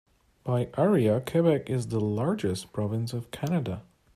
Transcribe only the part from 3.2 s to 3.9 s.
Canada.